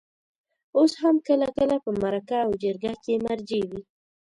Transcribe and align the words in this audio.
اوس 0.77 0.91
هم 1.01 1.15
کله 1.27 1.47
کله 1.57 1.75
په 1.83 1.91
مرکه 2.01 2.37
او 2.45 2.51
جرګه 2.63 2.93
کې 3.03 3.13
مرجع 3.25 3.61
وي. 3.69 3.81